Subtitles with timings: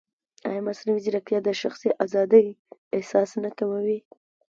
[0.49, 2.45] ایا مصنوعي ځیرکتیا د شخصي ازادۍ
[2.97, 3.99] احساس نه کموي؟